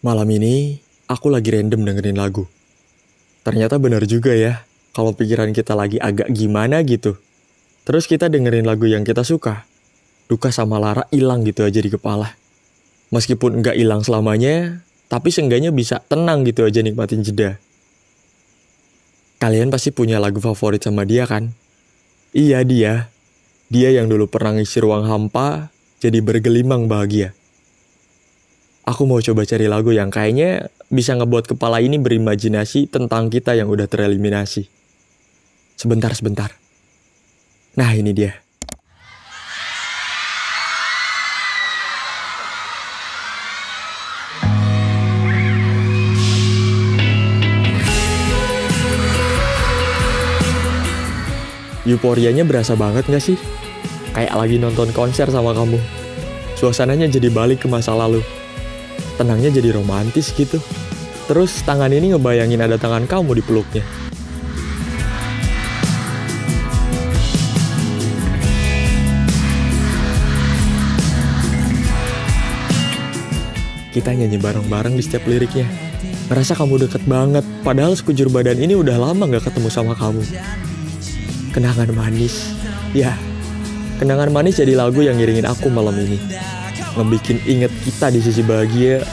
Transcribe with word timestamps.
Malam 0.00 0.32
ini, 0.32 0.80
aku 1.12 1.28
lagi 1.28 1.52
random 1.52 1.84
dengerin 1.84 2.16
lagu. 2.16 2.48
Ternyata 3.44 3.76
benar 3.76 4.00
juga 4.08 4.32
ya, 4.32 4.64
kalau 4.96 5.12
pikiran 5.12 5.52
kita 5.52 5.76
lagi 5.76 6.00
agak 6.00 6.32
gimana 6.32 6.80
gitu. 6.88 7.20
Terus 7.84 8.08
kita 8.08 8.32
dengerin 8.32 8.64
lagu 8.64 8.88
yang 8.88 9.04
kita 9.04 9.20
suka. 9.28 9.68
Duka 10.24 10.48
sama 10.48 10.80
Lara 10.80 11.04
hilang 11.12 11.44
gitu 11.44 11.68
aja 11.68 11.84
di 11.84 11.92
kepala. 11.92 12.32
Meskipun 13.12 13.60
nggak 13.60 13.76
hilang 13.76 14.00
selamanya, 14.00 14.80
tapi 15.12 15.28
seenggaknya 15.28 15.68
bisa 15.68 16.00
tenang 16.08 16.48
gitu 16.48 16.64
aja 16.64 16.80
nikmatin 16.80 17.20
jeda. 17.20 17.60
Kalian 19.36 19.68
pasti 19.68 19.92
punya 19.92 20.16
lagu 20.16 20.40
favorit 20.40 20.80
sama 20.80 21.04
dia 21.04 21.28
kan? 21.28 21.52
Iya 22.32 22.64
dia. 22.64 23.12
Dia 23.68 23.92
yang 23.92 24.08
dulu 24.08 24.32
pernah 24.32 24.56
ngisi 24.56 24.80
ruang 24.80 25.04
hampa, 25.04 25.68
jadi 26.00 26.24
bergelimang 26.24 26.88
bahagia. 26.88 27.36
Aku 28.90 29.06
mau 29.06 29.22
coba 29.22 29.46
cari 29.46 29.70
lagu 29.70 29.94
yang 29.94 30.10
kayaknya 30.10 30.66
bisa 30.90 31.14
ngebuat 31.14 31.54
kepala 31.54 31.78
ini 31.78 32.02
berimajinasi 32.02 32.90
tentang 32.90 33.30
kita 33.30 33.54
yang 33.54 33.70
udah 33.70 33.86
tereliminasi. 33.86 34.66
Sebentar, 35.78 36.10
sebentar. 36.10 36.50
Nah 37.78 37.94
ini 37.94 38.10
dia. 38.10 38.34
Euforianya 51.86 52.42
berasa 52.42 52.74
banget 52.74 53.06
gak 53.06 53.22
sih? 53.22 53.38
Kayak 54.18 54.34
lagi 54.34 54.58
nonton 54.58 54.90
konser 54.90 55.30
sama 55.30 55.54
kamu. 55.54 55.78
Suasananya 56.58 57.06
jadi 57.06 57.30
balik 57.30 57.62
ke 57.62 57.70
masa 57.70 57.94
lalu 57.94 58.39
tenangnya 59.20 59.52
jadi 59.52 59.76
romantis 59.76 60.32
gitu. 60.32 60.56
Terus 61.28 61.60
tangan 61.68 61.92
ini 61.92 62.16
ngebayangin 62.16 62.64
ada 62.64 62.80
tangan 62.80 63.04
kamu 63.04 63.36
di 63.36 63.42
peluknya. 63.44 63.84
Kita 73.92 74.16
nyanyi 74.16 74.40
bareng-bareng 74.40 74.96
di 74.96 75.02
setiap 75.04 75.28
liriknya. 75.28 75.68
Merasa 76.32 76.54
kamu 76.54 76.86
deket 76.86 77.02
banget, 77.04 77.42
padahal 77.66 77.92
sekujur 77.98 78.30
badan 78.30 78.56
ini 78.56 78.78
udah 78.78 78.96
lama 78.96 79.26
gak 79.28 79.50
ketemu 79.50 79.68
sama 79.68 79.98
kamu. 79.98 80.22
Kenangan 81.50 81.90
manis, 81.90 82.54
ya. 82.94 83.18
Kenangan 83.98 84.30
manis 84.30 84.62
jadi 84.62 84.78
lagu 84.78 85.02
yang 85.02 85.18
ngiringin 85.18 85.44
aku 85.44 85.68
malam 85.68 85.92
ini 85.98 86.16
ngebikin 86.98 87.38
inget 87.46 87.70
kita 87.86 88.10
di 88.10 88.18
sisi 88.18 88.42
bahagia 88.42 89.04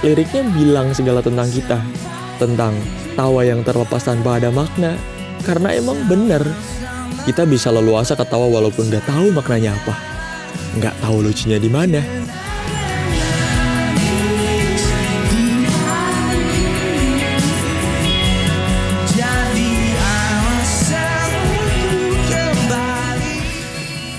liriknya 0.00 0.40
bilang 0.56 0.96
segala 0.96 1.20
tentang 1.20 1.48
kita 1.52 1.76
tentang 2.40 2.72
tawa 3.12 3.44
yang 3.44 3.60
terlepas 3.60 4.00
tanpa 4.00 4.40
ada 4.40 4.48
makna. 4.48 4.96
Karena 5.40 5.72
emang 5.72 5.96
bener 6.04 6.44
kita 7.24 7.48
bisa 7.48 7.72
leluasa 7.72 8.16
ketawa 8.16 8.48
walaupun 8.48 8.92
gak 8.92 9.04
tahu 9.08 9.32
maknanya 9.32 9.76
apa. 9.76 9.96
Nggak 10.76 10.94
tahu 11.00 11.16
lucunya 11.24 11.56
di 11.60 11.68
mana. 11.72 12.00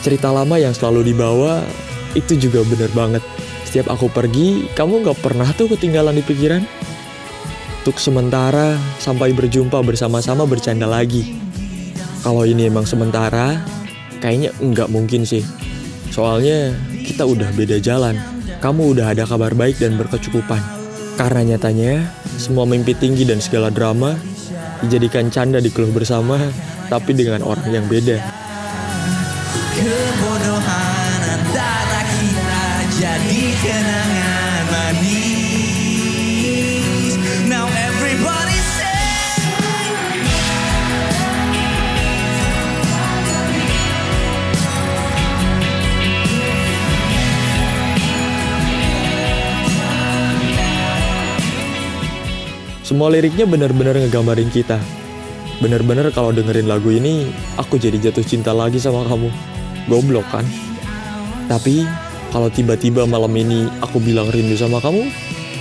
Cerita 0.02 0.34
lama 0.34 0.58
yang 0.58 0.74
selalu 0.74 1.14
dibawa 1.14 1.62
itu 2.18 2.34
juga 2.34 2.66
bener 2.66 2.90
banget. 2.98 3.41
Setiap 3.68 3.94
aku 3.94 4.12
pergi, 4.12 4.68
kamu 4.74 5.06
gak 5.06 5.20
pernah 5.22 5.48
tuh 5.56 5.72
ketinggalan 5.72 6.18
di 6.18 6.24
pikiran. 6.26 6.64
Untuk 7.82 7.98
sementara, 7.98 8.78
sampai 9.02 9.34
berjumpa 9.34 9.82
bersama-sama 9.82 10.46
bercanda 10.46 10.86
lagi. 10.86 11.34
Kalau 12.22 12.46
ini 12.46 12.70
emang 12.70 12.86
sementara, 12.86 13.58
kayaknya 14.22 14.54
nggak 14.62 14.94
mungkin 14.94 15.26
sih. 15.26 15.42
Soalnya 16.14 16.78
kita 17.02 17.26
udah 17.26 17.50
beda 17.58 17.82
jalan. 17.82 18.22
Kamu 18.62 18.94
udah 18.94 19.18
ada 19.18 19.26
kabar 19.26 19.58
baik 19.58 19.82
dan 19.82 19.98
berkecukupan. 19.98 20.62
Karena 21.18 21.58
nyatanya, 21.58 22.06
semua 22.38 22.70
mimpi 22.70 22.94
tinggi 22.94 23.26
dan 23.26 23.42
segala 23.42 23.74
drama 23.74 24.14
dijadikan 24.86 25.34
canda 25.34 25.58
di 25.58 25.74
keluh 25.74 25.90
bersama, 25.90 26.38
tapi 26.94 27.18
dengan 27.18 27.42
orang 27.42 27.70
yang 27.74 27.86
beda. 27.90 28.22
Semua 52.92 53.08
liriknya 53.08 53.48
benar-benar 53.48 53.96
ngegambarin 53.96 54.52
kita. 54.52 54.76
Bener-bener 55.64 56.12
kalau 56.12 56.36
dengerin 56.36 56.68
lagu 56.68 56.92
ini, 56.92 57.32
aku 57.56 57.80
jadi 57.80 57.96
jatuh 57.96 58.22
cinta 58.22 58.52
lagi 58.52 58.84
sama 58.84 59.08
kamu. 59.08 59.32
Goblok 59.88 60.28
kan? 60.28 60.44
Tapi 61.48 61.88
kalau 62.32 62.48
tiba-tiba 62.48 63.04
malam 63.04 63.36
ini 63.36 63.68
aku 63.84 64.00
bilang 64.00 64.32
rindu 64.32 64.56
sama 64.56 64.80
kamu, 64.80 65.12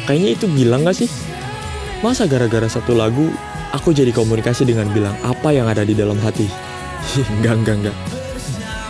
kayaknya 0.06 0.38
itu 0.38 0.46
gila 0.46 0.78
gak 0.86 1.02
sih? 1.02 1.10
Masa 2.00 2.30
gara-gara 2.30 2.70
satu 2.70 2.94
lagu, 2.94 3.28
aku 3.74 3.90
jadi 3.90 4.14
komunikasi 4.14 4.64
dengan 4.64 4.88
bilang 4.94 5.12
apa 5.26 5.50
yang 5.50 5.66
ada 5.66 5.82
di 5.82 5.92
dalam 5.98 6.16
hati? 6.22 6.46
enggak, 7.42 7.54
enggak, 7.60 7.76
enggak. 7.82 7.96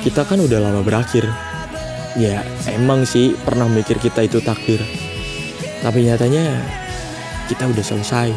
Kita 0.05 0.29
kan 0.29 0.39
udah 0.39 0.61
lama 0.61 0.85
berakhir. 0.85 1.25
Ya, 2.21 2.45
emang 2.69 3.09
sih 3.09 3.33
pernah 3.33 3.65
mikir 3.67 3.97
kita 3.97 4.29
itu 4.29 4.45
takdir. 4.45 4.83
Tapi 5.81 6.05
nyatanya, 6.05 6.61
kita 7.49 7.65
udah 7.65 7.85
selesai. 7.85 8.29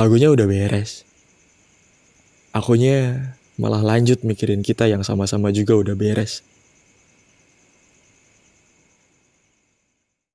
Lagunya 0.00 0.32
udah 0.32 0.48
beres. 0.48 1.04
Akunya 2.56 3.20
malah 3.60 3.84
lanjut 3.84 4.24
mikirin 4.24 4.64
kita 4.64 4.88
yang 4.88 5.04
sama-sama 5.04 5.52
juga 5.52 5.76
udah 5.76 5.92
beres. 5.92 6.40